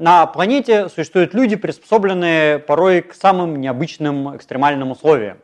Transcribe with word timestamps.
На 0.00 0.24
планете 0.24 0.88
существуют 0.88 1.34
люди, 1.34 1.56
приспособленные 1.56 2.58
порой 2.58 3.02
к 3.02 3.12
самым 3.12 3.60
необычным 3.60 4.34
экстремальным 4.34 4.92
условиям. 4.92 5.36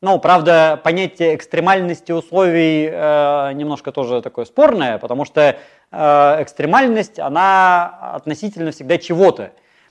Ну, 0.00 0.18
правда, 0.18 0.80
понятие 0.82 1.34
экстремальности 1.34 2.12
условий 2.12 2.88
э, 2.90 3.52
немножко 3.52 3.92
тоже 3.92 4.22
такое 4.22 4.46
спорное, 4.46 4.96
потому 4.96 5.26
что 5.26 5.58
э, 5.92 6.42
экстремальность, 6.42 7.18
она 7.18 8.14
относительно 8.14 8.70
всегда 8.70 8.96
чего-то. 8.96 9.50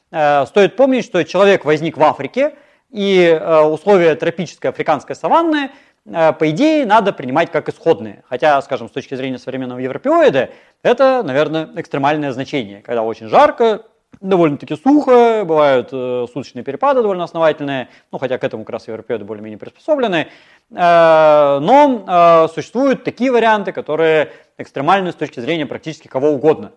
Э, 0.10 0.48
стоит 0.48 0.76
помнить, 0.76 1.06
что 1.06 1.24
человек 1.24 1.64
возник 1.64 1.96
в 1.96 2.04
Африке, 2.04 2.56
и 2.90 3.20
э, 3.40 3.60
условия 3.66 4.16
тропической 4.16 4.72
африканской 4.72 5.16
саванны, 5.16 5.70
э, 6.08 6.34
по 6.34 6.50
идее, 6.50 6.88
надо 6.88 7.14
принимать 7.14 7.52
как 7.52 7.70
исходные. 7.70 8.24
Хотя, 8.28 8.60
скажем, 8.64 8.90
с 8.90 8.92
точки 8.92 9.14
зрения 9.14 9.38
современного 9.38 9.78
европеоида, 9.78 10.50
это, 10.82 11.22
наверное, 11.22 11.70
экстремальное 11.76 12.32
значение, 12.32 12.82
когда 12.82 13.04
очень 13.04 13.28
жарко, 13.28 13.84
довольно-таки 14.22 14.76
сухо, 14.76 15.44
бывают 15.46 15.90
э, 15.92 16.26
суточные 16.28 16.64
перепады 16.64 17.02
довольно 17.02 17.24
основательные, 17.24 17.90
ну 18.12 18.18
хотя 18.18 18.38
к 18.38 18.44
этому 18.44 18.64
как 18.64 18.74
раз 18.74 18.88
европеоиды 18.88 19.26
более-менее 19.26 19.58
приспособлены, 19.58 20.28
э, 20.72 21.60
но 21.62 22.06
э, 22.08 22.48
существуют 22.54 23.04
такие 23.04 23.32
варианты, 23.32 23.72
которые 23.72 24.32
экстремальны 24.58 25.12
с 25.12 25.16
точки 25.16 25.40
зрения 25.40 25.66
практически 25.66 26.08
кого 26.08 26.30
угодно. 26.32 26.72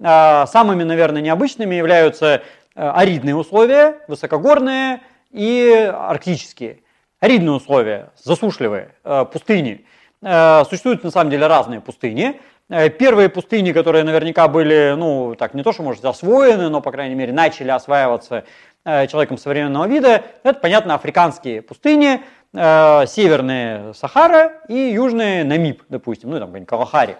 Э, 0.00 0.46
самыми, 0.46 0.82
наверное, 0.82 1.22
необычными 1.22 1.74
являются 1.74 2.26
э, 2.36 2.40
аридные 2.74 3.36
условия, 3.36 4.00
высокогорные 4.08 5.00
и 5.30 5.90
арктические. 5.94 6.80
Аридные 7.20 7.52
условия, 7.52 8.10
засушливые, 8.16 8.94
э, 9.04 9.26
пустыни. 9.30 9.84
Э, 10.22 10.64
существуют 10.64 11.04
на 11.04 11.10
самом 11.10 11.30
деле 11.30 11.46
разные 11.46 11.80
пустыни. 11.80 12.40
Э, 12.70 12.88
первые 12.88 13.28
пустыни, 13.28 13.72
которые 13.72 14.04
наверняка 14.04 14.46
были, 14.46 14.94
ну, 14.96 15.34
так, 15.36 15.54
не 15.54 15.64
то, 15.64 15.72
что, 15.72 15.82
может, 15.82 16.04
освоены, 16.04 16.68
но, 16.68 16.80
по 16.80 16.92
крайней 16.92 17.16
мере, 17.16 17.32
начали 17.32 17.70
осваиваться 17.70 18.44
э, 18.84 19.08
человеком 19.08 19.38
современного 19.38 19.88
вида, 19.88 20.22
это, 20.44 20.60
понятно, 20.60 20.94
африканские 20.94 21.62
пустыни, 21.62 22.20
э, 22.54 23.06
северные 23.08 23.92
Сахара 23.94 24.60
и 24.68 24.74
южные 24.74 25.42
Намиб, 25.42 25.82
допустим, 25.88 26.30
ну, 26.30 26.38
там, 26.38 26.64
Калахари. 26.64 27.16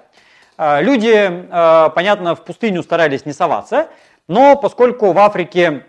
Люди, 0.59 1.47
понятно, 1.95 2.35
в 2.35 2.45
пустыню 2.45 2.83
старались 2.83 3.25
не 3.25 3.33
соваться, 3.33 3.89
но 4.29 4.57
поскольку 4.57 5.13
в 5.13 5.19
Африке 5.19 5.87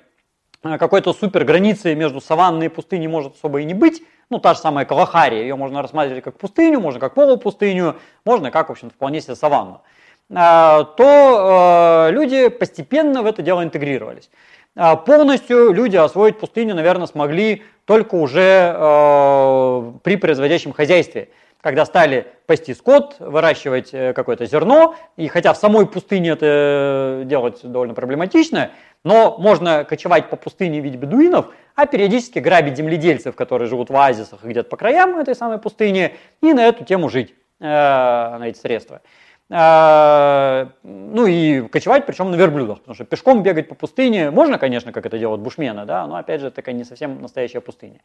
какой-то 0.61 1.11
супер 1.11 1.43
границы 1.43 1.93
между 1.93 2.21
саванной 2.21 2.67
и 2.67 2.69
пустыней 2.69 3.07
может 3.07 3.35
особо 3.35 3.59
и 3.59 3.65
не 3.65 3.73
быть, 3.73 4.01
ну, 4.31 4.39
та 4.39 4.53
же 4.53 4.59
самая 4.59 4.85
Калахария, 4.85 5.41
ее 5.41 5.55
можно 5.55 5.81
рассматривать 5.81 6.23
как 6.23 6.37
пустыню, 6.37 6.79
можно 6.79 6.99
как 6.99 7.13
полупустыню, 7.13 7.97
можно 8.25 8.49
как, 8.49 8.69
в 8.69 8.71
общем 8.71 8.89
вполне 8.89 9.19
себе 9.21 9.35
саванну, 9.35 9.81
а, 10.33 10.85
то 10.85 12.07
э, 12.07 12.11
люди 12.13 12.47
постепенно 12.47 13.21
в 13.21 13.25
это 13.25 13.41
дело 13.41 13.61
интегрировались. 13.61 14.29
А, 14.75 14.95
полностью 14.95 15.73
люди 15.73 15.97
освоить 15.97 16.39
пустыню, 16.39 16.75
наверное, 16.75 17.07
смогли 17.07 17.63
только 17.83 18.15
уже 18.15 18.73
э, 18.73 19.91
при 20.01 20.15
производящем 20.15 20.71
хозяйстве, 20.71 21.27
когда 21.59 21.85
стали 21.85 22.27
пасти 22.45 22.73
скот, 22.73 23.17
выращивать 23.19 23.89
э, 23.91 24.13
какое-то 24.13 24.45
зерно, 24.45 24.95
и 25.17 25.27
хотя 25.27 25.51
в 25.51 25.57
самой 25.57 25.87
пустыне 25.87 26.29
это 26.29 27.23
делать 27.25 27.59
довольно 27.63 27.93
проблематично, 27.93 28.71
но 29.03 29.35
можно 29.37 29.83
кочевать 29.83 30.29
по 30.29 30.35
пустыне 30.35 30.81
в 30.81 30.83
виде 30.83 30.97
бедуинов, 30.97 31.47
а 31.75 31.85
периодически 31.85 32.39
грабить 32.39 32.77
земледельцев, 32.77 33.35
которые 33.35 33.67
живут 33.67 33.89
в 33.89 33.95
оазисах 33.95 34.43
где-то 34.43 34.69
по 34.69 34.77
краям 34.77 35.17
этой 35.17 35.35
самой 35.35 35.57
пустыни, 35.57 36.15
и 36.41 36.53
на 36.53 36.65
эту 36.65 36.83
тему 36.83 37.09
жить, 37.09 37.33
э, 37.59 37.63
на 37.65 38.43
эти 38.47 38.57
средства. 38.57 39.01
Э, 39.49 40.67
ну 40.83 41.25
и 41.25 41.67
кочевать, 41.67 42.05
причем 42.05 42.31
на 42.31 42.35
верблюдах, 42.35 42.79
потому 42.79 42.95
что 42.95 43.05
пешком 43.05 43.43
бегать 43.43 43.67
по 43.67 43.75
пустыне 43.75 44.31
можно, 44.31 44.57
конечно, 44.57 44.91
как 44.91 45.05
это 45.05 45.17
делают 45.17 45.41
бушмены, 45.41 45.85
да, 45.85 46.05
но 46.07 46.15
опять 46.15 46.41
же, 46.41 46.51
такая 46.51 46.75
не 46.75 46.83
совсем 46.83 47.21
настоящая 47.21 47.61
пустыня. 47.61 47.99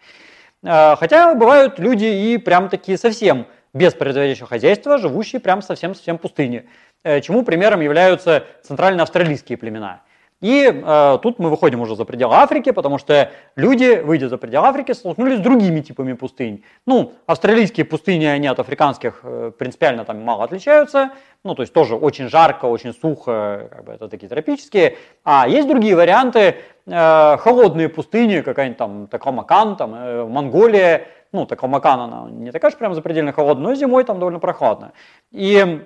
Э, 0.63 0.97
хотя 0.97 1.34
бывают 1.34 1.78
люди 1.78 2.07
и 2.07 2.39
прям 2.39 2.69
такие 2.69 2.97
совсем 2.97 3.47
без 3.75 3.93
производящего 3.93 4.47
хозяйства, 4.47 4.97
живущие 4.97 5.39
прям 5.41 5.61
совсем-совсем 5.61 6.17
пустыне. 6.17 6.65
Чему 7.05 7.45
примером 7.45 7.83
являются 7.83 8.47
центральноавстралийские 8.63 9.59
племена. 9.59 10.01
И 10.43 10.71
э, 10.71 11.19
тут 11.23 11.39
мы 11.39 11.49
выходим 11.49 11.81
уже 11.81 11.97
за 11.97 12.05
пределы 12.05 12.35
Африки, 12.35 12.71
потому 12.71 12.99
что 12.99 13.31
люди, 13.57 14.03
выйдя 14.05 14.29
за 14.29 14.37
пределы 14.37 14.67
Африки, 14.67 14.93
столкнулись 14.93 15.39
с 15.39 15.43
другими 15.43 15.81
типами 15.81 16.13
пустынь. 16.13 16.63
Ну, 16.85 17.15
австралийские 17.27 17.87
пустыни, 17.87 18.27
они 18.27 18.47
от 18.47 18.59
африканских 18.59 19.21
э, 19.23 19.51
принципиально 19.59 20.05
там 20.05 20.23
мало 20.23 20.45
отличаются. 20.45 21.13
Ну, 21.43 21.55
то 21.55 21.63
есть 21.63 21.73
тоже 21.73 21.97
очень 21.97 22.29
жарко, 22.29 22.67
очень 22.67 22.93
сухо, 22.93 23.69
как 23.71 23.85
бы 23.85 23.93
это 23.93 24.09
такие 24.09 24.29
тропические. 24.29 24.99
А 25.25 25.49
есть 25.49 25.69
другие 25.69 25.97
варианты, 25.97 26.57
э, 26.87 27.37
холодные 27.39 27.89
пустыни, 27.89 28.43
какая-нибудь 28.43 28.79
там 28.79 29.07
Такамакан, 29.07 29.77
там 29.77 29.95
э, 29.95 30.25
Монголия. 30.27 31.07
Ну, 31.33 31.47
Такамакан, 31.47 31.99
она 31.99 32.29
не 32.31 32.51
такая 32.51 32.71
же 32.71 32.77
прям 32.77 32.95
запредельно 32.95 33.33
холодная, 33.33 33.69
но 33.69 33.75
зимой 33.75 34.05
там 34.05 34.19
довольно 34.19 34.39
прохладно. 34.39 34.93
И 35.33 35.81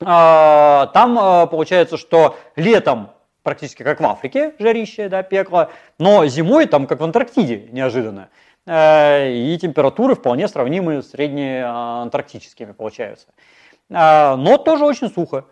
э, 0.00 0.04
там 0.04 1.18
э, 1.18 1.46
получается, 1.46 1.96
что 1.96 2.36
летом 2.56 3.10
практически 3.46 3.84
как 3.84 4.00
в 4.00 4.04
Африке, 4.04 4.54
жарище, 4.58 5.08
да, 5.08 5.22
пекло, 5.22 5.70
но 6.00 6.26
зимой 6.26 6.66
там 6.66 6.88
как 6.88 6.98
в 6.98 7.04
Антарктиде 7.04 7.68
неожиданно. 7.70 8.28
Э, 8.66 9.30
и 9.30 9.56
температуры 9.56 10.16
вполне 10.16 10.48
сравнимы 10.48 11.00
с 11.00 11.10
среднеантарктическими 11.10 12.72
получаются. 12.72 13.28
Э, 13.88 14.34
но 14.34 14.58
тоже 14.58 14.84
очень 14.84 15.08
сухо. 15.08 15.44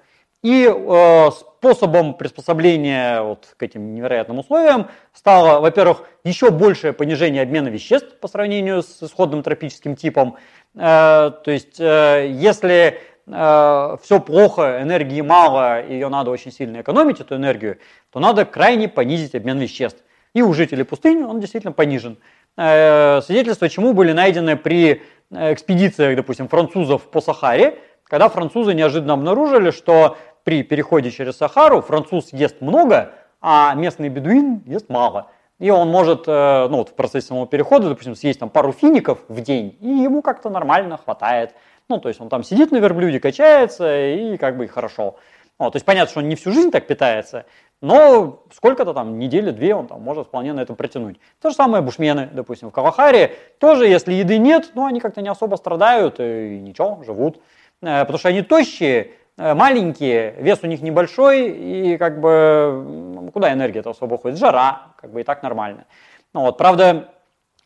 И 0.43 0.69
э, 0.69 1.31
способом 1.31 2.15
приспособления 2.15 3.23
вот 3.23 3.55
к 3.57 3.63
этим 3.63 3.95
невероятным 3.95 4.41
условиям 4.41 4.89
стало, 5.13 5.61
во-первых, 5.61 6.03
еще 6.25 6.51
большее 6.51 6.93
понижение 6.93 7.43
обмена 7.43 7.69
веществ 7.69 8.19
по 8.19 8.27
сравнению 8.27 8.83
с 8.83 9.05
исходным 9.05 9.45
тропическим 9.45 9.95
типом. 9.95 10.37
То 10.75 11.43
есть, 11.47 11.79
если 11.79 13.01
э, 13.27 13.97
все 14.03 14.21
плохо, 14.21 14.81
энергии 14.83 15.21
мало, 15.21 15.85
ее 15.87 16.09
надо 16.09 16.31
очень 16.31 16.53
сильно 16.53 16.81
экономить, 16.81 17.21
эту 17.21 17.37
энергию, 17.37 17.79
то 18.11 18.21
надо 18.21 18.45
крайне 18.45 18.89
понизить 18.89 19.35
обмен 19.35 19.59
веществ. 19.59 20.03
И 20.35 20.43
у 20.43 20.53
жителей 20.53 20.85
пустыни 20.85 21.23
он 21.23 21.41
действительно 21.41 21.73
понижен. 21.73 22.19
Э, 22.57 23.21
свидетельства 23.23 23.69
чему 23.69 23.93
были 23.93 24.13
найдены 24.13 24.57
при 24.57 25.03
экспедициях, 25.31 26.17
допустим, 26.17 26.49
французов 26.49 27.03
по 27.03 27.21
Сахаре, 27.21 27.79
когда 28.05 28.29
французы 28.29 28.75
неожиданно 28.75 29.15
обнаружили, 29.15 29.71
что 29.71 30.17
при 30.45 30.63
переходе 30.63 31.11
через 31.11 31.37
Сахару 31.37 31.81
француз 31.81 32.33
ест 32.33 32.61
много, 32.61 33.13
а 33.41 33.75
местный 33.75 34.09
бедуин 34.09 34.63
ест 34.67 34.89
мало. 34.89 35.31
И 35.59 35.71
он 35.71 35.89
может, 35.89 36.25
э, 36.27 36.69
ну 36.69 36.79
вот 36.79 36.91
в 36.91 36.95
процессе 36.95 37.29
самого 37.29 37.47
перехода, 37.47 37.89
допустим, 37.89 38.15
съесть 38.15 38.41
там 38.41 38.51
пару 38.51 38.73
фиников 38.73 39.21
в 39.29 39.41
день, 39.41 39.77
и 39.81 39.89
ему 39.89 40.21
как-то 40.21 40.51
нормально 40.51 40.99
хватает. 40.99 41.55
Ну, 41.89 42.01
то 42.01 42.09
есть 42.09 42.21
он 42.21 42.29
там 42.29 42.43
сидит 42.43 42.73
на 42.73 42.79
верблюде, 42.79 43.21
качается, 43.21 44.15
и 44.15 44.37
как 44.37 44.57
бы 44.57 44.67
хорошо. 44.69 45.17
Ну, 45.59 45.71
то 45.71 45.77
есть 45.77 45.87
понятно, 45.87 46.11
что 46.11 46.21
он 46.21 46.29
не 46.29 46.35
всю 46.35 46.51
жизнь 46.51 46.71
так 46.71 46.87
питается, 46.87 47.47
но 47.81 48.43
сколько-то 48.53 48.95
там, 48.95 49.19
недели-две 49.19 49.75
он 49.75 49.87
там 49.87 50.01
может 50.01 50.27
вполне 50.27 50.53
на 50.53 50.61
этом 50.61 50.75
протянуть. 50.75 51.19
То 51.41 51.51
же 51.51 51.55
самое 51.55 51.83
бушмены, 51.83 52.29
допустим, 52.33 52.71
в 52.71 52.73
Калахаре. 52.73 53.35
Тоже, 53.59 53.87
если 53.87 54.15
еды 54.15 54.39
нет, 54.39 54.71
ну, 54.75 54.87
они 54.87 55.01
как-то 55.01 55.21
не 55.21 55.29
особо 55.29 55.57
страдают 55.57 56.17
и 56.19 56.59
ничего, 56.61 57.03
живут. 57.05 57.41
Э, 57.83 58.01
потому 58.01 58.19
что 58.19 58.31
они 58.31 58.43
тощие, 58.43 59.13
э, 59.37 59.55
маленькие, 59.55 60.35
вес 60.39 60.61
у 60.63 60.67
них 60.67 60.81
небольшой, 60.81 61.51
и 61.51 61.99
как 61.99 62.21
бы 62.21 63.31
куда 63.33 63.53
энергия-то 63.53 63.91
особо 63.91 64.15
уходит? 64.15 64.39
Жара, 64.39 64.95
как 65.01 65.13
бы 65.13 65.21
и 65.21 65.25
так 65.25 65.43
нормально. 65.43 65.85
Ну, 66.33 66.41
вот, 66.41 66.57
правда, 66.57 67.11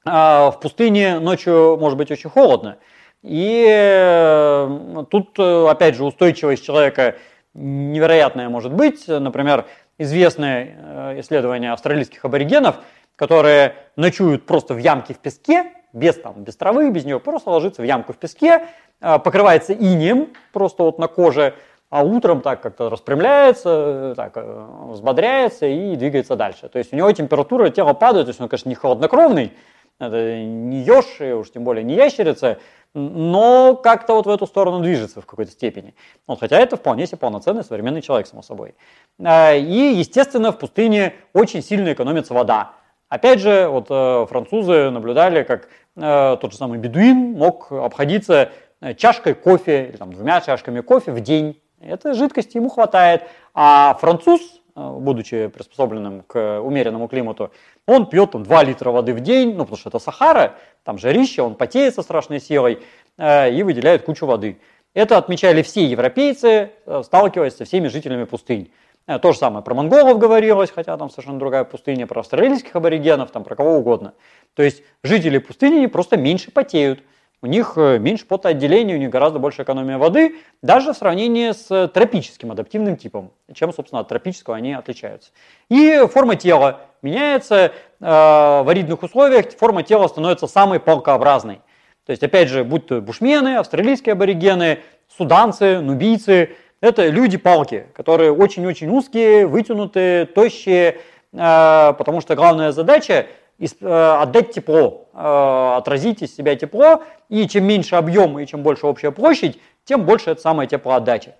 э, 0.04 0.10
в 0.10 0.58
пустыне 0.60 1.20
ночью 1.20 1.78
может 1.78 1.96
быть 1.96 2.10
очень 2.10 2.28
холодно. 2.28 2.78
И 3.22 3.66
э, 3.68 5.04
тут, 5.10 5.38
э, 5.38 5.66
опять 5.68 5.96
же, 5.96 6.04
устойчивость 6.04 6.64
человека 6.64 7.16
невероятная 7.54 8.48
может 8.48 8.72
быть. 8.72 9.08
Например, 9.08 9.66
известное 9.98 10.76
э, 10.76 11.20
исследование 11.20 11.72
австралийских 11.72 12.24
аборигенов, 12.24 12.76
которые 13.16 13.74
ночуют 13.96 14.46
просто 14.46 14.74
в 14.74 14.78
ямке 14.78 15.14
в 15.14 15.18
песке, 15.18 15.72
без, 15.92 16.14
там, 16.16 16.44
без 16.44 16.56
травы, 16.56 16.90
без 16.90 17.04
нее, 17.04 17.18
просто 17.18 17.50
ложится 17.50 17.82
в 17.82 17.84
ямку 17.84 18.12
в 18.12 18.18
песке, 18.18 18.66
покрывается 19.00 19.72
инеем 19.72 20.28
просто 20.52 20.82
вот 20.82 20.98
на 20.98 21.08
коже, 21.08 21.54
а 21.90 22.04
утром 22.04 22.42
так 22.42 22.60
как-то 22.60 22.90
распрямляется, 22.90 24.12
так, 24.14 24.36
взбодряется 24.36 25.66
и 25.66 25.96
двигается 25.96 26.36
дальше. 26.36 26.68
То 26.68 26.78
есть 26.78 26.92
у 26.92 26.96
него 26.96 27.10
температура 27.10 27.70
тела 27.70 27.94
падает, 27.94 28.26
то 28.26 28.30
есть 28.30 28.40
он, 28.40 28.48
конечно, 28.48 28.68
не 28.68 28.74
холоднокровный, 28.74 29.52
это 29.98 30.36
не 30.38 30.82
еж, 30.82 31.20
уж 31.20 31.50
тем 31.50 31.64
более 31.64 31.82
не 31.82 31.94
ящерица, 31.94 32.58
но 32.94 33.74
как-то 33.76 34.14
вот 34.14 34.26
в 34.26 34.30
эту 34.30 34.46
сторону 34.46 34.80
движется 34.80 35.20
в 35.20 35.26
какой-то 35.26 35.52
степени. 35.52 35.94
Вот, 36.26 36.40
хотя 36.40 36.58
это 36.58 36.76
вполне 36.76 37.06
себе 37.06 37.18
полноценный 37.18 37.64
современный 37.64 38.02
человек, 38.02 38.26
само 38.26 38.42
собой. 38.42 38.74
А, 39.22 39.54
и, 39.54 39.94
естественно, 39.94 40.52
в 40.52 40.58
пустыне 40.58 41.14
очень 41.32 41.62
сильно 41.62 41.92
экономится 41.92 42.34
вода. 42.34 42.72
Опять 43.08 43.40
же, 43.40 43.68
вот 43.68 43.86
э, 43.88 44.26
французы 44.28 44.90
наблюдали, 44.90 45.42
как 45.42 45.68
э, 45.96 46.36
тот 46.40 46.52
же 46.52 46.58
самый 46.58 46.78
бедуин 46.78 47.32
мог 47.32 47.72
обходиться 47.72 48.50
э, 48.80 48.94
чашкой 48.94 49.34
кофе 49.34 49.86
или 49.86 49.96
там, 49.96 50.12
двумя 50.12 50.40
чашками 50.42 50.80
кофе 50.80 51.12
в 51.12 51.20
день. 51.20 51.58
Этой 51.80 52.12
жидкости 52.12 52.58
ему 52.58 52.68
хватает. 52.68 53.22
А 53.54 53.96
француз 54.00 54.60
будучи 54.78 55.48
приспособленным 55.48 56.22
к 56.22 56.60
умеренному 56.60 57.08
климату, 57.08 57.50
он 57.86 58.06
пьет 58.06 58.30
там, 58.30 58.44
2 58.44 58.64
литра 58.64 58.90
воды 58.90 59.12
в 59.12 59.20
день, 59.20 59.54
ну, 59.54 59.64
потому 59.64 59.76
что 59.76 59.88
это 59.88 59.98
Сахара, 59.98 60.54
там 60.84 60.98
жарище, 60.98 61.42
он 61.42 61.54
потеет 61.54 61.94
со 61.94 62.02
страшной 62.02 62.40
силой 62.40 62.82
и 63.18 63.62
выделяет 63.64 64.02
кучу 64.02 64.26
воды. 64.26 64.60
Это 64.94 65.18
отмечали 65.18 65.62
все 65.62 65.84
европейцы, 65.84 66.70
сталкиваясь 67.02 67.56
со 67.56 67.64
всеми 67.64 67.88
жителями 67.88 68.24
пустынь. 68.24 68.70
То 69.06 69.32
же 69.32 69.38
самое 69.38 69.64
про 69.64 69.74
монголов 69.74 70.18
говорилось, 70.18 70.70
хотя 70.70 70.96
там 70.96 71.08
совершенно 71.08 71.38
другая 71.38 71.64
пустыня, 71.64 72.06
про 72.06 72.20
австралийских 72.20 72.76
аборигенов, 72.76 73.30
там 73.30 73.42
про 73.42 73.56
кого 73.56 73.78
угодно. 73.78 74.12
То 74.54 74.62
есть 74.62 74.82
жители 75.02 75.38
пустыни 75.38 75.86
просто 75.86 76.16
меньше 76.16 76.50
потеют 76.50 77.00
у 77.40 77.46
них 77.46 77.74
э, 77.76 77.98
меньше 77.98 78.26
потоотделения, 78.26 78.94
у 78.94 78.98
них 78.98 79.10
гораздо 79.10 79.38
больше 79.38 79.62
экономия 79.62 79.96
воды, 79.96 80.36
даже 80.62 80.92
в 80.92 80.96
сравнении 80.96 81.52
с 81.52 81.88
тропическим 81.88 82.50
адаптивным 82.50 82.96
типом, 82.96 83.30
чем, 83.52 83.72
собственно, 83.72 84.00
от 84.00 84.08
тропического 84.08 84.56
они 84.56 84.72
отличаются. 84.72 85.30
И 85.68 86.04
форма 86.12 86.34
тела 86.34 86.80
меняется, 87.02 87.56
э, 87.56 87.70
в 88.00 88.68
аридных 88.68 89.02
условиях 89.02 89.52
форма 89.52 89.82
тела 89.84 90.08
становится 90.08 90.48
самой 90.48 90.80
палкообразной. 90.80 91.60
То 92.06 92.10
есть, 92.10 92.22
опять 92.22 92.48
же, 92.48 92.64
будь 92.64 92.86
то 92.86 93.00
бушмены, 93.00 93.56
австралийские 93.56 94.14
аборигены, 94.14 94.80
суданцы, 95.16 95.80
нубийцы, 95.80 96.56
это 96.80 97.08
люди-палки, 97.08 97.86
которые 97.94 98.32
очень-очень 98.32 98.88
узкие, 98.88 99.46
вытянутые, 99.46 100.26
тощие, 100.26 100.98
э, 101.32 101.92
потому 101.96 102.20
что 102.20 102.34
главная 102.34 102.72
задача 102.72 103.26
Э, 103.26 103.26
отдать 103.60 104.52
тепло, 104.52 105.08
э, 105.12 105.74
отразить 105.76 106.22
из 106.22 106.34
себя 106.34 106.54
тепло, 106.54 107.02
и 107.28 107.46
чем 107.48 107.64
меньше 107.64 107.96
объем 107.96 108.38
и 108.38 108.46
чем 108.46 108.62
больше 108.62 108.86
общая 108.86 109.10
площадь, 109.10 109.58
тем 109.84 110.04
больше 110.04 110.30
это 110.30 110.40
самая 110.40 110.66
теплоотдача. 110.66 111.34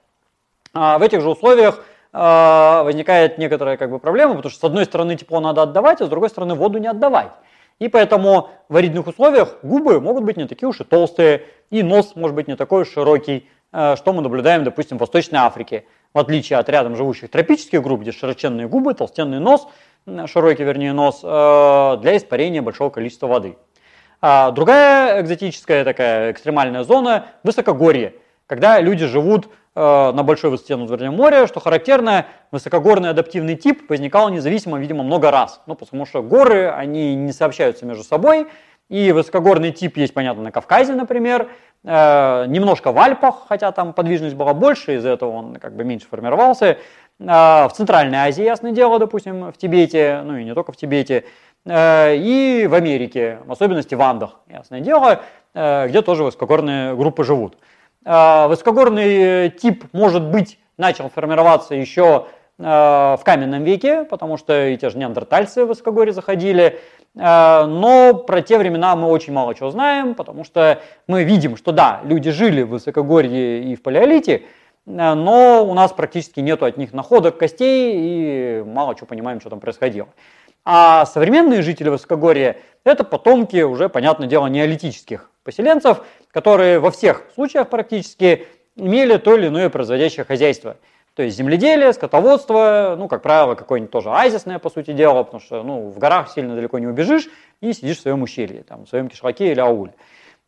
А 0.74 0.98
в 0.98 1.02
этих 1.02 1.20
же 1.20 1.30
условиях 1.30 1.84
э, 2.12 2.82
возникает 2.82 3.38
некоторая 3.38 3.76
как 3.76 3.90
бы, 3.90 4.00
проблема, 4.00 4.34
потому 4.34 4.50
что 4.50 4.60
с 4.60 4.64
одной 4.64 4.84
стороны 4.84 5.16
тепло 5.16 5.40
надо 5.40 5.62
отдавать, 5.62 6.00
а 6.00 6.06
с 6.06 6.08
другой 6.08 6.28
стороны 6.28 6.54
воду 6.54 6.78
не 6.78 6.88
отдавать. 6.88 7.30
И 7.78 7.88
поэтому 7.88 8.50
в 8.68 8.74
аридных 8.74 9.06
условиях 9.06 9.58
губы 9.62 10.00
могут 10.00 10.24
быть 10.24 10.36
не 10.36 10.48
такие 10.48 10.68
уж 10.68 10.80
и 10.80 10.84
толстые, 10.84 11.44
и 11.70 11.84
нос 11.84 12.16
может 12.16 12.34
быть 12.34 12.48
не 12.48 12.56
такой 12.56 12.82
уж 12.82 12.90
широкий, 12.90 13.48
что 13.70 14.12
мы 14.12 14.20
наблюдаем, 14.22 14.64
допустим, 14.64 14.96
в 14.96 15.00
Восточной 15.00 15.38
Африке. 15.38 15.84
В 16.12 16.18
отличие 16.18 16.58
от 16.58 16.68
рядом 16.70 16.96
живущих 16.96 17.30
тропических 17.30 17.82
групп, 17.82 18.00
где 18.00 18.10
широченные 18.10 18.66
губы, 18.66 18.94
толстенный 18.94 19.38
нос, 19.38 19.68
широкий, 20.26 20.64
вернее, 20.64 20.92
нос, 20.92 21.20
э, 21.22 21.96
для 22.00 22.16
испарения 22.16 22.62
большого 22.62 22.90
количества 22.90 23.26
воды. 23.26 23.56
А 24.20 24.50
другая 24.50 25.20
экзотическая 25.22 25.84
такая 25.84 26.32
экстремальная 26.32 26.82
зона– 26.82 27.26
высокогорье, 27.44 28.14
когда 28.46 28.80
люди 28.80 29.06
живут 29.06 29.48
э, 29.76 30.12
на 30.12 30.22
большой 30.24 30.50
высоте 30.50 30.76
над 30.76 30.90
уровнем 30.90 31.14
моря, 31.14 31.46
что 31.46 31.60
характерно, 31.60 32.26
высокогорный 32.50 33.10
адаптивный 33.10 33.54
тип 33.54 33.88
возникал 33.88 34.28
независимо, 34.30 34.78
видимо, 34.78 35.04
много 35.04 35.30
раз. 35.30 35.60
Ну, 35.66 35.76
потому 35.76 36.04
что 36.04 36.22
горы, 36.22 36.68
они 36.68 37.14
не 37.14 37.32
сообщаются 37.32 37.86
между 37.86 38.02
собой, 38.02 38.48
и 38.88 39.12
высокогорный 39.12 39.70
тип 39.70 39.98
есть, 39.98 40.14
понятно, 40.14 40.42
на 40.42 40.50
Кавказе, 40.50 40.94
например, 40.94 41.50
э, 41.84 42.46
немножко 42.48 42.90
в 42.90 42.98
Альпах, 42.98 43.44
хотя 43.46 43.70
там 43.70 43.92
подвижность 43.92 44.34
была 44.34 44.54
больше, 44.54 44.96
из-за 44.96 45.10
этого 45.10 45.30
он 45.30 45.56
как 45.56 45.76
бы 45.76 45.84
меньше 45.84 46.06
формировался. 46.08 46.78
А, 47.26 47.68
в 47.68 47.72
Центральной 47.72 48.18
Азии, 48.18 48.44
ясное 48.44 48.70
дело, 48.70 48.98
допустим, 48.98 49.50
в 49.50 49.56
Тибете, 49.56 50.20
ну 50.24 50.36
и 50.36 50.44
не 50.44 50.54
только 50.54 50.70
в 50.70 50.76
Тибете, 50.76 51.24
э, 51.64 52.16
и 52.16 52.66
в 52.68 52.74
Америке, 52.74 53.40
в 53.44 53.50
особенности 53.52 53.96
в 53.96 54.02
Андах, 54.02 54.36
ясное 54.48 54.80
дело, 54.80 55.22
э, 55.52 55.88
где 55.88 56.02
тоже 56.02 56.22
высокогорные 56.22 56.94
группы 56.94 57.24
живут. 57.24 57.58
А, 58.04 58.46
высокогорный 58.46 59.50
тип, 59.50 59.84
может 59.92 60.22
быть, 60.22 60.60
начал 60.76 61.10
формироваться 61.10 61.74
еще 61.74 62.26
э, 62.56 62.62
в 62.62 63.20
каменном 63.24 63.64
веке, 63.64 64.04
потому 64.04 64.36
что 64.36 64.68
и 64.68 64.76
те 64.76 64.88
же 64.88 64.98
неандертальцы 64.98 65.64
в 65.64 65.68
высокогорье 65.68 66.12
заходили, 66.12 66.80
но 67.14 68.14
про 68.14 68.42
те 68.42 68.58
времена 68.58 68.94
мы 68.94 69.08
очень 69.08 69.32
мало 69.32 69.52
чего 69.54 69.70
знаем, 69.70 70.14
потому 70.14 70.44
что 70.44 70.80
мы 71.08 71.24
видим, 71.24 71.56
что 71.56 71.72
да, 71.72 72.00
люди 72.04 72.30
жили 72.30 72.62
в 72.62 72.68
высокогорье 72.68 73.64
и 73.64 73.74
в 73.74 73.82
палеолите, 73.82 74.42
но 74.88 75.66
у 75.66 75.74
нас 75.74 75.92
практически 75.92 76.40
нету 76.40 76.64
от 76.64 76.78
них 76.78 76.92
находок 76.92 77.36
костей 77.36 77.92
и 77.94 78.62
мало 78.64 78.94
чего 78.94 79.06
понимаем, 79.06 79.40
что 79.40 79.50
там 79.50 79.60
происходило. 79.60 80.08
А 80.64 81.04
современные 81.06 81.62
жители 81.62 81.88
Высокогорья– 81.88 82.56
это 82.84 83.04
потомки 83.04 83.62
уже, 83.62 83.88
понятное 83.88 84.26
дело, 84.26 84.46
неолитических 84.46 85.30
поселенцев, 85.44 86.00
которые 86.30 86.78
во 86.78 86.90
всех 86.90 87.24
случаях 87.34 87.68
практически 87.68 88.46
имели 88.76 89.16
то 89.18 89.36
или 89.36 89.48
иное 89.48 89.68
производящее 89.68 90.24
хозяйство. 90.24 90.76
То 91.14 91.22
есть 91.22 91.36
земледелие, 91.36 91.92
скотоводство, 91.92 92.94
ну, 92.96 93.08
как 93.08 93.22
правило, 93.22 93.56
какое-нибудь 93.56 93.90
тоже 93.90 94.10
азисное, 94.10 94.58
по 94.58 94.70
сути 94.70 94.92
дела, 94.92 95.24
потому 95.24 95.40
что 95.40 95.62
ну, 95.62 95.88
в 95.88 95.98
горах 95.98 96.30
сильно 96.30 96.54
далеко 96.54 96.78
не 96.78 96.86
убежишь 96.86 97.28
и 97.60 97.72
сидишь 97.72 97.98
в 97.98 98.02
своем 98.02 98.22
ущелье, 98.22 98.62
там, 98.62 98.86
в 98.86 98.88
своем 98.88 99.08
кишлаке 99.08 99.50
или 99.50 99.60
ауле. 99.60 99.94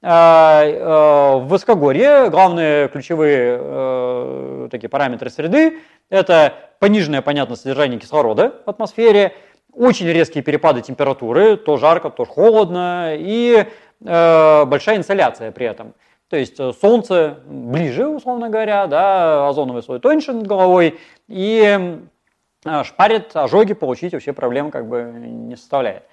А, 0.03 0.65
э, 0.65 1.41
в 1.41 1.49
высокогорье 1.49 2.31
главные 2.31 2.89
ключевые 2.89 3.59
э, 3.61 4.69
такие 4.71 4.89
параметры 4.89 5.29
среды– 5.29 5.79
это 6.09 6.55
пониженное, 6.79 7.21
понятно, 7.21 7.55
содержание 7.55 8.01
кислорода 8.01 8.55
в 8.65 8.71
атмосфере, 8.71 9.35
очень 9.75 10.07
резкие 10.07 10.43
перепады 10.43 10.81
температуры, 10.81 11.59
то 11.59 11.77
жарко, 11.77 12.09
то 12.09 12.25
холодно, 12.25 13.15
и 13.15 13.67
э, 14.03 14.65
большая 14.65 14.97
инсоляция 14.97 15.53
при 15.53 15.67
этом. 15.67 15.93
То 16.31 16.37
есть 16.37 16.57
солнце 16.81 17.41
ближе, 17.45 18.09
условно 18.09 18.49
говоря, 18.49 18.87
да, 18.87 19.49
озоновый 19.49 19.83
слой 19.83 20.01
тоньше 20.01 20.33
над 20.33 20.47
головой, 20.47 20.99
и 21.29 21.99
шпарит, 22.85 23.35
ожоги 23.35 23.75
получить 23.75 24.13
вообще 24.13 24.33
проблем 24.33 24.71
как 24.71 24.89
бы 24.89 25.13
не 25.15 25.57
составляет. 25.57 26.05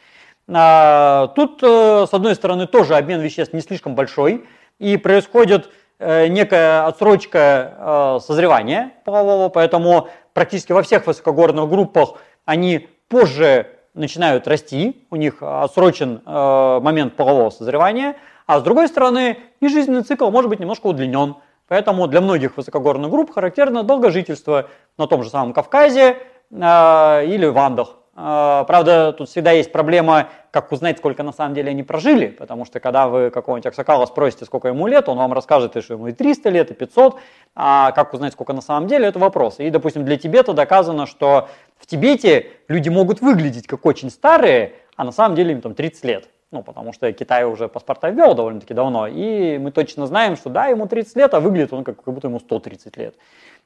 А, 0.50 1.28
тут, 1.36 1.62
э, 1.62 2.06
с 2.10 2.14
одной 2.14 2.36
стороны, 2.36 2.68
тоже 2.68 2.96
обмен 2.96 3.20
веществ 3.20 3.54
не 3.54 3.60
слишком 3.60 3.96
большой, 3.96 4.46
и 4.80 4.96
происходит 4.96 5.70
э, 6.00 6.28
некая 6.28 6.86
отсрочка 6.86 7.74
э, 7.78 8.20
созревания 8.22 8.94
полового, 9.04 9.50
поэтому 9.50 10.08
практически 10.34 10.72
во 10.72 10.84
всех 10.84 11.06
высокогорных 11.06 11.68
группах 11.68 12.14
они 12.46 12.88
позже 13.10 13.68
начинают 13.94 14.48
расти, 14.48 15.06
у 15.10 15.16
них 15.16 15.38
отсрочен 15.42 16.22
момент 16.24 17.16
полового 17.16 17.50
созревания, 17.50 18.16
а 18.46 18.60
с 18.60 18.64
другой 18.64 18.88
стороны, 18.90 19.40
и 19.60 19.68
жизненный 19.68 20.04
цикл 20.04 20.30
может 20.30 20.50
быть 20.50 20.60
немножко 20.60 20.86
удлинен. 20.86 21.38
Поэтому 21.68 22.08
для 22.08 22.22
многих 22.22 22.58
высокогорных 22.58 23.10
групп 23.10 23.34
характерно 23.34 23.82
долгожительство 23.82 24.70
на 25.00 25.08
том 25.08 25.24
же 25.24 25.32
самом 25.32 25.52
Кавказе 25.52 26.18
или 26.52 27.46
в 27.52 27.58
Андах. 27.58 27.97
А, 28.20 28.64
правда, 28.64 29.14
тут 29.14 29.30
всегда 29.30 29.52
есть 29.52 29.72
проблема, 29.72 30.30
как 30.50 30.72
узнать, 30.72 30.98
сколько 30.98 31.22
на 31.22 31.32
самом 31.32 31.54
деле 31.54 31.70
они 31.70 31.84
прожили, 31.84 32.28
потому 32.28 32.66
что 32.66 32.80
когда 32.80 33.08
вы 33.08 33.30
какого-нибудь 33.30 33.68
Аксакала 33.68 34.08
спросите, 34.08 34.46
сколько 34.46 34.70
ему 34.70 34.88
лет, 34.88 35.08
он 35.08 35.20
вам 35.20 35.34
расскажет, 35.34 35.84
что 35.84 35.94
ему 35.94 36.08
и 36.08 36.14
300 36.14 36.50
лет, 36.50 36.72
и 36.72 36.74
500, 36.74 37.20
а 37.56 37.92
как 37.92 38.16
узнать, 38.16 38.34
сколько 38.34 38.54
на 38.54 38.62
самом 38.62 38.88
деле, 38.88 39.06
это 39.06 39.20
вопрос. 39.20 39.60
И, 39.60 39.70
допустим, 39.70 40.04
для 40.04 40.18
Тибета 40.18 40.54
доказано, 40.54 41.06
что 41.06 41.48
в 41.78 41.86
Тибете 41.86 42.48
люди 42.68 42.90
могут 42.90 43.22
выглядеть 43.22 43.68
как 43.68 43.86
очень 43.86 44.10
старые, 44.10 44.74
а 44.96 45.04
на 45.04 45.12
самом 45.12 45.36
деле 45.36 45.52
им 45.52 45.62
там 45.62 45.76
30 45.76 46.04
лет. 46.04 46.30
Ну, 46.50 46.64
потому 46.64 46.94
что 46.94 47.12
Китай 47.12 47.44
уже 47.44 47.68
паспорта 47.68 48.10
ввел 48.10 48.34
довольно-таки 48.34 48.74
давно, 48.74 49.06
и 49.06 49.60
мы 49.60 49.72
точно 49.72 50.08
знаем, 50.08 50.38
что 50.38 50.50
да, 50.50 50.68
ему 50.68 50.88
30 50.88 51.16
лет, 51.18 51.34
а 51.36 51.40
выглядит 51.40 51.72
он 51.72 51.84
как, 51.84 52.02
как 52.02 52.14
будто 52.14 52.30
ему 52.30 52.40
130 52.40 52.98
лет. 52.98 53.16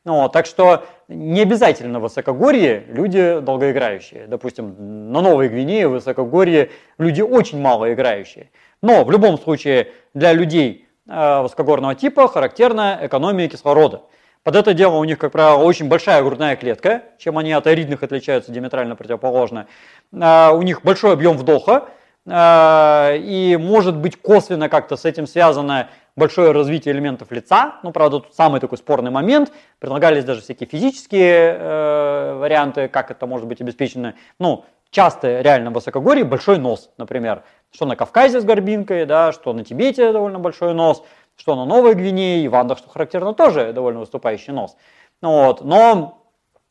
Ну, 0.04 0.30
так 0.30 0.48
что 0.48 0.86
не 1.08 1.42
обязательно 1.42 2.00
в 2.00 2.04
высокогорье 2.04 2.86
люди 2.88 3.40
долгоиграющие. 3.40 4.26
Допустим, 4.26 5.12
на 5.12 5.22
Новой 5.22 5.48
Гвинее, 5.48 5.88
в 5.88 5.92
высокогорье 5.92 6.72
люди 6.98 7.22
очень 7.22 7.62
мало 7.62 7.94
играющие. 7.94 8.50
Но 8.82 9.04
в 9.04 9.12
любом 9.12 9.38
случае 9.38 9.90
для 10.16 10.34
людей 10.34 10.88
э, 11.08 11.42
высокогорного 11.42 11.94
типа 11.94 12.28
характерна 12.28 12.98
экономия 13.04 13.48
кислорода. 13.48 14.02
Под 14.44 14.56
это 14.56 14.74
дело 14.74 14.96
у 14.96 15.04
них, 15.04 15.20
как 15.20 15.34
правило, 15.34 15.62
очень 15.62 15.88
большая 15.88 16.24
грудная 16.24 16.56
клетка, 16.56 17.04
чем 17.20 17.38
они 17.38 17.52
от 17.52 17.68
аридных 17.68 18.02
отличаются 18.02 18.52
диаметрально 18.52 18.96
противоположно. 18.96 19.68
Э, 20.12 20.50
у 20.52 20.64
них 20.64 20.82
большой 20.82 21.14
объем 21.14 21.38
вдоха, 21.38 21.90
и 22.28 23.58
может 23.60 23.98
быть 23.98 24.22
косвенно 24.22 24.70
как-то 24.70 24.96
с 24.96 25.06
этим 25.06 25.26
связано 25.26 25.90
большое 26.16 26.52
развитие 26.52 26.94
элементов 26.94 27.32
лица. 27.32 27.80
Ну, 27.84 27.92
правда, 27.92 28.20
тут 28.20 28.36
самый 28.36 28.60
такой 28.60 28.78
спорный 28.78 29.12
момент. 29.12 29.52
Предлагались 29.80 30.24
даже 30.24 30.42
всякие 30.42 30.68
физические 30.68 31.58
э, 31.58 32.36
варианты, 32.38 32.88
как 32.90 33.12
это 33.12 33.26
может 33.26 33.48
быть 33.48 33.62
обеспечено. 33.62 34.16
Ну, 34.40 34.66
часто 34.92 35.42
реально 35.42 35.72
в 35.72 35.74
высокогорье 35.74 36.24
большой 36.24 36.58
нос, 36.58 36.92
например. 36.98 37.44
Что 37.72 37.86
на 37.86 37.96
Кавказе 37.96 38.42
с 38.42 38.44
горбинкой, 38.44 39.06
да, 39.06 39.32
что 39.32 39.54
на 39.54 39.64
Тибете 39.64 40.12
довольно 40.12 40.40
большой 40.40 40.74
нос, 40.74 41.04
что 41.38 41.56
на 41.56 41.66
Новой 41.66 41.96
Гвинее 41.96 42.44
и 42.44 42.48
в 42.48 42.56
Андах, 42.56 42.78
что 42.78 42.90
характерно, 42.90 43.34
тоже 43.34 43.74
довольно 43.74 44.02
выступающий 44.02 44.52
нос. 44.52 44.76
Вот. 45.22 45.64
Но 45.64 46.21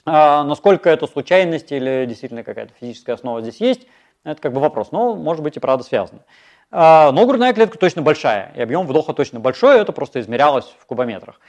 э, 0.07 0.11
насколько 0.11 0.88
это 0.90 1.07
случайность 1.07 1.73
или 1.73 2.04
действительно 2.07 2.42
какая-то 2.45 2.73
физическая 2.80 3.14
основа 3.14 3.40
здесь 3.42 3.61
есть, 3.61 3.87
это 4.25 4.40
как 4.40 4.52
бы 4.52 4.61
вопрос. 4.61 4.92
Но 4.92 5.14
может 5.14 5.42
быть 5.42 5.57
и 5.57 5.61
правда 5.61 5.85
связано. 5.85 6.21
А, 6.71 7.11
но 7.12 7.26
грудная 7.26 7.52
клетка 7.52 7.78
точно 7.78 8.02
большая, 8.02 8.52
и 8.54 8.61
объем 8.61 8.87
вдоха 8.87 9.12
точно 9.12 9.40
большой, 9.40 9.80
это 9.80 9.92
просто 9.92 10.21
измерялось 10.21 10.73
в 10.78 10.87
кубометрах. 10.87 11.40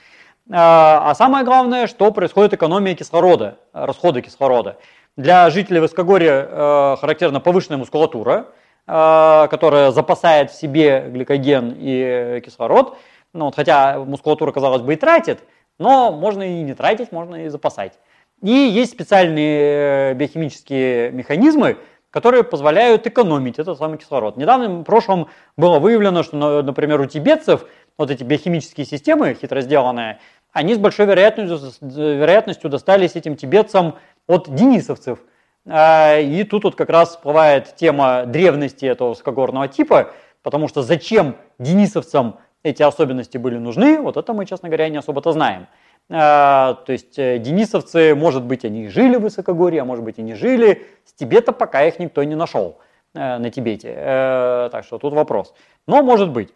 А 0.49 1.13
самое 1.15 1.45
главное, 1.45 1.85
что 1.85 2.11
происходит 2.11 2.53
экономия 2.53 2.95
кислорода, 2.95 3.59
расходы 3.73 4.21
кислорода. 4.21 4.77
Для 5.15 5.49
жителей 5.51 5.79
Высокогорья 5.79 6.95
характерна 6.99 7.39
повышенная 7.39 7.77
мускулатура, 7.77 8.47
которая 8.87 9.91
запасает 9.91 10.49
в 10.49 10.55
себе 10.55 11.07
гликоген 11.09 11.75
и 11.77 12.41
кислород. 12.43 12.97
Ну, 13.33 13.45
вот, 13.45 13.55
хотя 13.55 13.99
мускулатура, 13.99 14.51
казалось 14.51 14.81
бы, 14.81 14.93
и 14.93 14.97
тратит, 14.97 15.43
но 15.77 16.11
можно 16.11 16.41
и 16.41 16.63
не 16.63 16.73
тратить, 16.73 17.11
можно 17.11 17.45
и 17.45 17.49
запасать. 17.49 17.93
И 18.41 18.51
есть 18.51 18.91
специальные 18.91 20.15
биохимические 20.15 21.11
механизмы, 21.11 21.77
которые 22.09 22.43
позволяют 22.43 23.07
экономить 23.07 23.59
этот 23.59 23.77
самый 23.77 23.97
кислород. 23.97 24.35
Недавно, 24.35 24.67
в 24.79 24.83
прошлом, 24.83 25.27
было 25.57 25.79
выявлено, 25.79 26.23
что, 26.23 26.61
например, 26.61 26.99
у 27.01 27.05
тибетцев 27.05 27.65
вот 27.97 28.11
эти 28.11 28.23
биохимические 28.23 28.85
системы, 28.85 29.35
хитро 29.39 29.61
сделанные, 29.61 30.19
они 30.51 30.75
с 30.75 30.77
большой 30.77 31.05
вероятностью, 31.05 31.59
вероятностью 31.81 32.69
достались 32.69 33.15
этим 33.15 33.35
тибетцам 33.35 33.95
от 34.27 34.53
денисовцев. 34.53 35.19
А, 35.67 36.17
и 36.17 36.43
тут 36.43 36.63
вот 36.63 36.75
как 36.75 36.89
раз 36.89 37.11
всплывает 37.11 37.75
тема 37.75 38.25
древности 38.25 38.85
этого 38.85 39.09
высокогорного 39.09 39.67
типа, 39.67 40.11
потому 40.41 40.67
что 40.67 40.81
зачем 40.81 41.37
денисовцам 41.59 42.39
эти 42.63 42.83
особенности 42.83 43.37
были 43.37 43.57
нужны, 43.57 43.99
вот 43.99 44.17
это 44.17 44.33
мы, 44.33 44.45
честно 44.45 44.69
говоря, 44.69 44.89
не 44.89 44.97
особо-то 44.97 45.31
знаем. 45.31 45.67
А, 46.13 46.73
то 46.85 46.91
есть 46.91 47.17
э, 47.17 47.37
денисовцы, 47.37 48.13
может 48.15 48.43
быть, 48.43 48.65
они 48.65 48.89
жили 48.89 49.15
в 49.15 49.21
высокогорье, 49.21 49.81
а 49.81 49.85
может 49.85 50.03
быть 50.03 50.19
и 50.19 50.21
не 50.21 50.35
жили. 50.35 50.85
С 51.05 51.13
Тибета 51.13 51.53
пока 51.53 51.85
их 51.85 51.99
никто 51.99 52.21
не 52.23 52.35
нашел 52.35 52.79
э, 53.13 53.37
на 53.37 53.49
Тибете. 53.49 53.93
Э, 53.95 54.69
так 54.73 54.83
что 54.83 54.97
тут 54.97 55.13
вопрос. 55.13 55.53
Но 55.87 56.03
может 56.03 56.29
быть. 56.29 56.49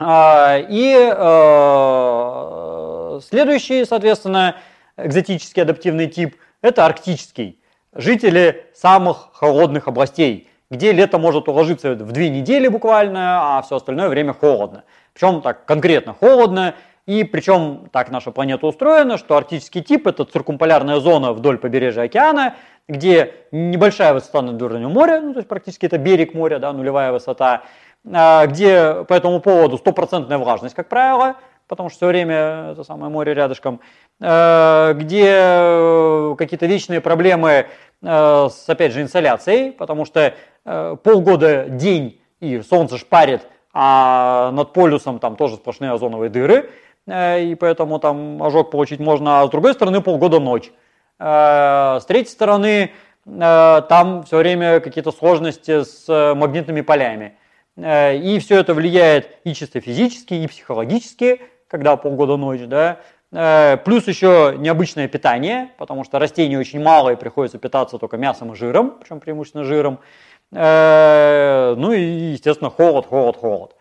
А, 0.00 0.58
и 0.58 0.92
следующий, 3.22 3.84
соответственно, 3.84 4.56
экзотический 4.96 5.62
адаптивный 5.62 6.08
тип– 6.08 6.34
это 6.62 6.84
арктический. 6.84 7.60
Жители 7.92 8.66
самых 8.74 9.28
холодных 9.34 9.86
областей, 9.86 10.48
где 10.68 10.90
лето 10.90 11.18
может 11.18 11.48
уложиться 11.48 11.94
в 11.94 12.10
две 12.10 12.28
недели 12.28 12.66
буквально, 12.66 13.58
а 13.58 13.62
все 13.62 13.76
остальное 13.76 14.08
время 14.08 14.32
холодно. 14.32 14.82
Причем 15.12 15.42
так 15.42 15.64
конкретно 15.64 16.12
холодно, 16.12 16.74
и 17.06 17.22
причем 17.24 17.88
так 17.92 18.10
наша 18.10 18.30
планета 18.30 18.66
устроена, 18.66 19.18
что 19.18 19.36
арктический 19.36 19.82
тип 19.82 20.06
это 20.06 20.24
циркумполярная 20.24 21.00
зона 21.00 21.32
вдоль 21.32 21.58
побережья 21.58 22.02
океана, 22.02 22.54
где 22.88 23.34
небольшая 23.52 24.14
высота 24.14 24.40
над 24.42 24.60
уровнем 24.60 24.90
моря, 24.90 25.20
ну 25.20 25.32
то 25.32 25.38
есть 25.38 25.48
практически 25.48 25.86
это 25.86 25.98
берег 25.98 26.34
моря, 26.34 26.58
да, 26.58 26.72
нулевая 26.72 27.12
высота, 27.12 27.62
а, 28.10 28.46
где 28.46 29.04
по 29.06 29.12
этому 29.12 29.40
поводу 29.40 29.76
стопроцентная 29.76 30.38
влажность, 30.38 30.74
как 30.74 30.88
правило, 30.88 31.36
потому 31.68 31.90
что 31.90 31.98
все 31.98 32.06
время 32.06 32.70
это 32.72 32.84
самое 32.84 33.12
море 33.12 33.34
рядышком, 33.34 33.80
а, 34.22 34.94
где 34.94 36.34
какие-то 36.36 36.66
вечные 36.66 37.02
проблемы 37.02 37.66
а, 38.02 38.48
с, 38.48 38.66
опять 38.68 38.92
же, 38.92 39.02
инсоляцией, 39.02 39.72
потому 39.72 40.04
что 40.06 40.34
полгода 40.64 41.66
день 41.68 42.22
и 42.40 42.62
солнце 42.62 42.96
шпарит, 42.96 43.42
а 43.74 44.50
над 44.52 44.72
полюсом 44.72 45.18
там 45.18 45.36
тоже 45.36 45.56
сплошные 45.56 45.92
озоновые 45.92 46.30
дыры, 46.30 46.70
Э, 46.70 46.83
и 47.06 47.56
поэтому 47.60 47.98
там 47.98 48.42
ожог 48.42 48.70
получить 48.70 49.00
можно, 49.00 49.42
а 49.42 49.46
с 49.46 49.50
другой 49.50 49.74
стороны 49.74 50.00
полгода 50.00 50.40
ночь. 50.40 50.72
Э, 51.18 51.98
с 52.00 52.06
третьей 52.06 52.32
стороны, 52.32 52.92
э, 53.26 53.82
там 53.88 54.22
все 54.24 54.36
время 54.38 54.80
какие-то 54.80 55.12
сложности 55.12 55.84
с 55.84 56.34
магнитными 56.34 56.80
полями. 56.80 57.36
И 57.76 58.38
все 58.40 58.60
это 58.60 58.72
влияет 58.72 59.38
и 59.42 59.52
чисто 59.52 59.80
физически, 59.80 60.34
и 60.34 60.46
психологически, 60.46 61.40
когда 61.66 61.96
полгода 61.96 62.36
ночь, 62.36 62.60
да. 62.60 63.00
Плюс 63.84 64.06
еще 64.06 64.54
необычное 64.56 65.08
питание, 65.08 65.70
потому 65.76 66.04
что 66.04 66.20
растений 66.20 66.56
очень 66.56 66.80
мало 66.80 67.10
и 67.10 67.16
приходится 67.16 67.58
питаться 67.58 67.98
только 67.98 68.16
мясом 68.16 68.52
и 68.52 68.54
жиром, 68.54 68.94
причем 69.00 69.18
преимущественно 69.18 69.64
жиром. 69.64 69.98
Ну 70.52 71.92
и, 71.92 72.00
естественно, 72.00 72.70
холод, 72.70 73.06
холод, 73.06 73.36
холод. 73.36 73.74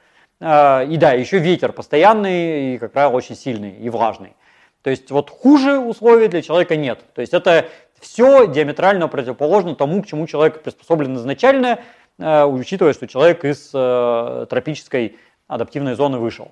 А, 0.45 0.83
и 0.83 0.97
да, 0.97 1.13
еще 1.13 1.37
ветер 1.37 1.71
постоянный 1.71 2.75
и, 2.75 2.77
как 2.77 2.91
правило, 2.91 3.13
очень 3.13 3.35
сильный 3.35 3.71
и 3.71 3.89
влажный. 3.89 4.35
То 4.81 4.89
есть 4.89 5.09
вот 5.09 5.29
хуже 5.29 5.79
условий 5.79 6.27
для 6.27 6.41
человека 6.41 6.75
нет. 6.75 6.99
То 7.15 7.21
есть 7.21 7.33
это 7.33 7.67
все 8.01 8.47
диаметрально 8.47 9.07
противоположно 9.07 9.73
тому, 9.75 10.03
к 10.03 10.07
чему 10.07 10.27
человек 10.27 10.61
приспособлен 10.61 11.15
изначально, 11.15 11.79
а, 12.19 12.45
учитывая, 12.45 12.91
что 12.91 13.07
человек 13.07 13.45
из 13.45 13.71
э, 13.73 14.45
тропической 14.49 15.17
адаптивной 15.47 15.95
зоны 15.95 16.17
вышел. 16.17 16.51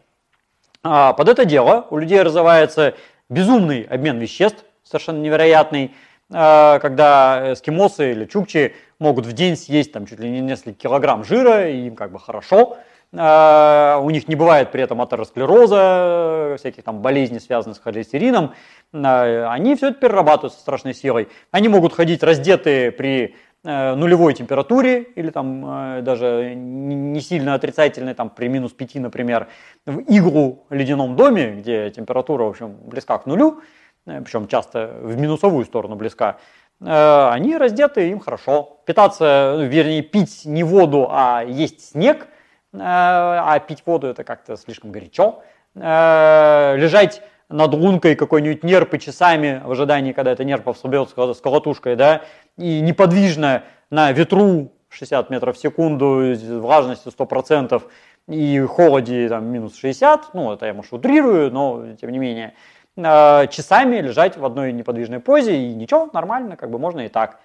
А, 0.84 1.12
под 1.12 1.28
это 1.28 1.44
дело 1.44 1.86
у 1.90 1.98
людей 1.98 2.22
развивается 2.22 2.94
безумный 3.28 3.84
обмен 3.84 4.20
веществ, 4.20 4.64
совершенно 4.84 5.20
невероятный, 5.20 5.92
когда 6.30 7.52
эскимосы 7.52 8.14
или 8.14 8.24
чукчи 8.24 8.74
могут 9.00 9.26
в 9.26 9.34
день 9.34 9.58
съесть 9.58 9.92
там 9.92 10.06
чуть 10.06 10.20
ли 10.22 10.30
не 10.30 10.40
несколько 10.40 10.80
килограмм 10.80 11.26
жира, 11.26 11.70
и 11.70 11.88
им 11.88 11.98
как 11.98 12.14
бы 12.14 12.20
хорошо– 12.20 12.78
у 13.14 14.10
них 14.10 14.30
не 14.30 14.36
бывает 14.36 14.72
при 14.72 14.84
этом 14.84 15.02
атеросклероза, 15.02 16.56
всяких 16.58 16.84
там 16.84 17.02
болезней, 17.02 17.40
связанных 17.40 17.78
с 17.78 17.82
холестерином, 17.82 18.54
а, 18.94 19.52
они 19.52 19.76
все 19.76 19.90
это 19.90 20.00
перерабатывают 20.00 20.54
со 20.54 20.60
страшной 20.60 20.94
силой. 20.94 21.28
Они 21.52 21.68
могут 21.68 21.94
ходить 21.94 22.24
раздетые 22.24 22.92
при 22.92 23.36
э, 23.64 23.96
нулевой 23.96 24.34
температуре 24.34 25.02
или 25.02 25.30
там 25.30 25.98
э, 25.98 26.02
даже 26.02 26.54
не 26.56 27.20
сильно 27.20 27.54
отрицательной, 27.54 28.14
там 28.14 28.30
при 28.30 28.48
минус 28.48 28.72
5, 28.72 28.96
например, 28.96 29.48
в 29.86 30.00
иглу 30.00 30.66
в 30.70 30.74
ледяном 30.74 31.18
доме, 31.18 31.56
где 31.56 31.90
температура, 31.90 32.44
в 32.44 32.50
общем, 32.50 32.78
близка 32.86 33.18
к 33.18 33.26
нулю, 33.26 33.62
э, 34.06 34.22
причем 34.22 34.48
часто 34.48 35.00
в 35.02 35.18
минусовую 35.20 35.66
сторону 35.66 35.96
близка, 35.96 36.38
они 36.84 37.58
раздеты, 37.58 38.10
им 38.10 38.20
хорошо. 38.20 38.82
Питаться, 38.88 39.56
вернее, 39.60 40.02
пить 40.02 40.46
не 40.46 40.64
воду, 40.64 41.10
а 41.12 41.44
есть 41.44 41.92
снег– 41.92 42.28
а 42.74 43.60
пить 43.60 43.84
воду 43.86 44.08
это 44.08 44.24
как-то 44.24 44.56
слишком 44.58 44.92
горячо. 44.92 45.44
Э, 45.76 46.76
лежать 46.78 47.22
над 47.50 47.74
лункой 47.74 48.16
какой-нибудь 48.16 48.64
нерпы 48.64 48.98
часами 48.98 49.62
в 49.64 49.72
ожидании, 49.72 50.14
когда 50.14 50.32
эта 50.32 50.44
нерпа 50.44 50.74
соберется 50.74 51.34
с 51.34 51.42
колотушкой, 51.42 51.96
да, 51.96 52.22
и 52.58 52.82
неподвижно 52.82 53.64
на 53.90 54.12
ветру 54.12 54.72
60 54.90 55.30
метров 55.30 55.58
в 55.58 55.60
секунду, 55.60 56.34
влажностью 56.60 57.12
100% 57.12 57.82
и 58.28 58.60
холоде 58.62 59.28
там, 59.30 59.46
минус 59.46 59.76
60, 59.78 60.34
ну, 60.34 60.54
это 60.54 60.66
я, 60.66 60.74
может, 60.74 60.94
утрирую, 60.94 61.52
но 61.52 61.96
тем 62.00 62.12
не 62.12 62.20
менее, 62.20 62.54
э, 62.98 63.48
часами 63.48 63.98
лежать 63.98 64.38
в 64.38 64.46
одной 64.46 64.72
неподвижной 64.74 65.20
позе, 65.20 65.58
и 65.58 65.74
ничего, 65.74 66.10
нормально, 66.14 66.56
как 66.58 66.70
бы 66.70 66.80
можно 66.80 67.02
и 67.02 67.10
так. 67.10 67.40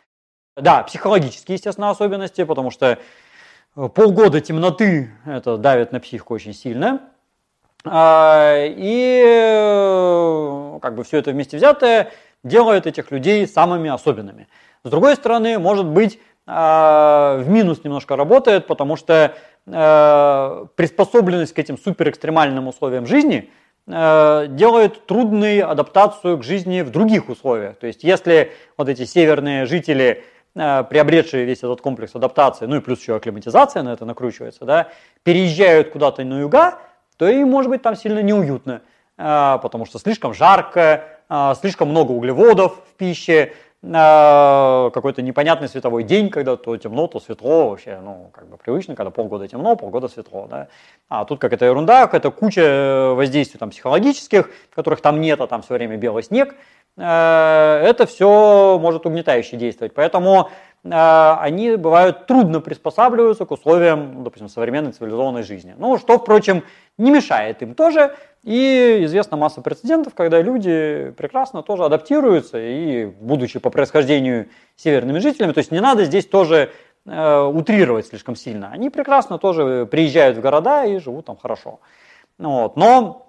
Да, 0.57 0.83
психологические, 0.83 1.57
естественно, 1.57 1.91
особенности, 1.91 2.45
потому 2.45 2.71
что 2.71 2.99
полгода 3.77 4.41
темноты, 4.41 5.11
это 5.27 5.59
давит 5.59 5.93
на 5.93 6.01
психику 6.01 6.35
очень 6.35 6.55
сильно. 6.55 7.01
А, 7.85 8.65
и 8.67 9.23
э, 9.25 10.79
как 10.81 10.95
бы 10.95 11.05
все 11.05 11.19
это 11.19 11.31
вместе 11.31 11.57
взятое 11.57 12.11
делает 12.43 12.87
этих 12.87 13.11
людей 13.11 13.47
самыми 13.47 13.91
особенными. 13.91 14.49
С 14.83 14.91
другой 14.91 15.15
стороны, 15.15 15.59
может 15.59 15.87
быть, 15.87 16.19
а, 16.47 17.39
в 17.39 17.49
минус 17.49 17.85
немножко 17.85 18.17
работает, 18.17 18.67
потому 18.67 18.97
что 18.97 19.35
э, 19.67 20.67
приспособленность 20.77 21.53
к 21.53 21.59
этим 21.59 21.77
суперэкстремальным 21.77 22.69
условиям 22.69 23.07
жизни 23.07 23.51
э, 23.89 24.47
делает 24.51 25.07
трудной 25.07 25.61
адаптацию 25.61 26.39
к 26.39 26.45
жизни 26.45 26.83
в 26.83 26.91
других 26.91 27.29
условиях. 27.29 27.77
То 27.79 27.89
есть 27.89 28.05
если 28.05 28.53
вот 28.77 28.89
эти 28.89 29.05
северные 29.05 29.67
жители 29.67 30.25
приобретшие 30.57 31.45
весь 31.45 31.59
этот 31.59 31.83
комплекс 31.83 32.15
адаптации, 32.15 32.65
ну 32.67 32.77
и 32.77 32.81
плюс 32.81 33.01
еще 33.01 33.17
акклиматизация 33.17 33.83
на 33.83 33.93
это 33.93 34.07
накручивается, 34.07 34.65
да, 34.65 34.89
переезжают 35.23 35.91
куда-то 35.91 36.25
на 36.25 36.41
юга, 36.41 36.79
то 37.19 37.29
им 37.29 37.51
может 37.51 37.71
быть 37.71 37.83
там 37.83 37.95
сильно 37.95 38.21
неуютно, 38.21 38.81
э, 39.19 39.59
потому 39.63 39.85
что 39.85 39.99
слишком 39.99 40.33
жарко, 40.33 41.05
э, 41.29 41.55
слишком 41.61 41.91
много 41.91 42.13
углеводов 42.13 42.81
в 42.91 42.97
пище, 42.97 43.53
какой-то 43.83 45.23
непонятный 45.23 45.69
световой 45.69 46.03
день, 46.03 46.29
когда 46.31 46.57
то 46.57 46.77
темно, 46.77 47.07
то 47.07 47.21
светло, 47.21 47.69
вообще, 47.69 48.01
ну, 48.03 48.31
как 48.33 48.49
бы 48.49 48.57
привычно, 48.57 48.97
когда 48.97 49.11
полгода 49.11 49.47
темно, 49.47 49.77
полгода 49.77 50.09
светло, 50.09 50.49
да. 50.51 50.69
А 51.09 51.25
тут 51.25 51.39
как 51.39 51.53
это 51.53 51.67
ерунда, 51.67 52.07
какая-то 52.07 52.33
куча 52.33 53.13
воздействий 53.15 53.61
там 53.61 53.71
психологических, 53.71 54.51
которых 54.75 55.03
там 55.03 55.21
нет, 55.21 55.41
а 55.41 55.47
там 55.47 55.63
все 55.63 55.75
время 55.75 55.99
белый 55.99 56.25
снег, 56.25 56.57
Э, 56.57 56.76
это 56.97 58.07
все 58.07 58.79
может 58.81 59.05
угнетающе 59.05 59.57
действовать. 59.57 59.93
Поэтому 59.95 60.49
э, 60.83 60.91
они 61.41 61.77
бывают 61.77 62.27
трудно 62.27 62.61
приспосабливаются 62.61 63.45
к 63.45 63.51
условиям, 63.51 64.15
ну, 64.15 64.23
допустим, 64.25 64.49
современной 64.49 64.93
цивилизованной 64.93 65.43
жизни. 65.43 65.75
Ну, 65.77 65.99
что, 65.99 66.19
впрочем, 66.19 66.63
не 66.97 67.11
мешает 67.11 67.61
им 67.63 67.75
тоже. 67.75 68.15
И 68.45 69.01
известна 69.03 69.37
масса 69.37 69.61
прецедентов, 69.61 70.15
когда 70.15 70.41
люди 70.41 71.13
прекрасно 71.19 71.63
тоже 71.63 71.85
адаптируются 71.85 72.59
и, 72.59 73.07
будучи 73.07 73.59
по 73.59 73.71
происхождению 73.71 74.49
северными 74.77 75.19
жителями, 75.19 75.53
то 75.53 75.59
есть 75.59 75.73
не 75.73 75.81
надо 75.81 76.05
здесь 76.05 76.27
тоже 76.27 76.71
э, 77.05 77.41
утрировать 77.43 78.07
слишком 78.07 78.37
сильно. 78.37 78.71
Они 78.73 78.89
прекрасно 78.89 79.39
тоже 79.39 79.87
приезжают 79.91 80.39
в 80.39 80.41
города 80.41 80.85
и 80.87 80.99
живут 80.99 81.27
там 81.27 81.37
хорошо. 81.37 81.81
Вот. 82.39 82.77
Но 82.77 83.27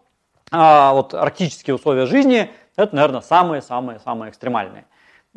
а, 0.52 0.94
вот 0.94 1.14
арктические 1.14 1.76
условия 1.76 2.06
жизни– 2.06 2.50
это, 2.78 2.96
наверное, 2.96 3.22
самые-самые-самые 3.22 4.30
экстремальные 4.30 4.86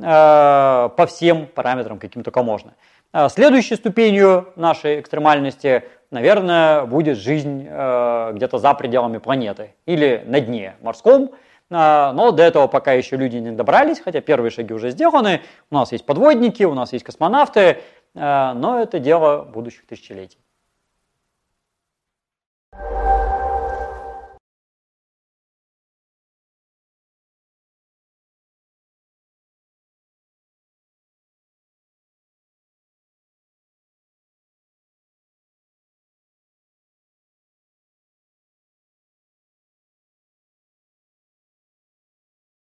а, 0.00 0.90
по 0.90 1.06
всем 1.06 1.46
параметрам, 1.46 1.98
каким 1.98 2.22
только 2.22 2.42
можно. 2.42 2.74
А, 3.12 3.28
следующей 3.28 3.76
ступенью 3.76 4.52
нашей 4.56 5.00
экстремальности, 5.00 5.84
наверное, 6.10 6.84
будет 6.84 7.18
жизнь 7.18 7.62
где-то 7.62 8.58
за 8.58 8.74
пределами 8.74 9.18
планеты 9.18 9.74
или 9.86 10.22
на 10.26 10.40
дне 10.40 10.74
морском, 10.82 11.32
но 11.70 12.32
до 12.32 12.42
этого 12.42 12.66
пока 12.66 12.94
еще 12.94 13.16
люди 13.16 13.36
не 13.36 13.52
добрались, 13.52 14.00
хотя 14.00 14.20
первые 14.20 14.50
шаги 14.50 14.74
уже 14.74 14.90
сделаны. 14.90 15.42
У 15.70 15.76
нас 15.76 15.92
есть 15.92 16.04
подводники, 16.04 16.64
у 16.64 16.74
нас 16.74 16.92
есть 16.92 17.04
космонавты, 17.04 17.78
но 18.12 18.80
это 18.80 18.98
дело 18.98 19.44
будущих 19.44 19.86
тысячелетий. 19.86 20.39